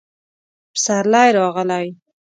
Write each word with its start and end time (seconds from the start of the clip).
پسرلی 0.73 1.31
راغلی 1.37 1.89